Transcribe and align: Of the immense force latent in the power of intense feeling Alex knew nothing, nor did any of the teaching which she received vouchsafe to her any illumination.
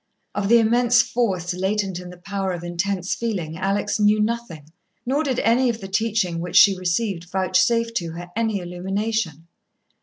Of 0.33 0.49
the 0.49 0.57
immense 0.57 1.03
force 1.03 1.53
latent 1.53 1.99
in 1.99 2.09
the 2.09 2.17
power 2.17 2.53
of 2.53 2.63
intense 2.63 3.13
feeling 3.13 3.55
Alex 3.55 3.99
knew 3.99 4.19
nothing, 4.19 4.71
nor 5.05 5.23
did 5.23 5.37
any 5.41 5.69
of 5.69 5.79
the 5.79 5.87
teaching 5.87 6.39
which 6.39 6.55
she 6.55 6.75
received 6.75 7.25
vouchsafe 7.29 7.93
to 7.97 8.13
her 8.13 8.31
any 8.35 8.57
illumination. 8.61 9.45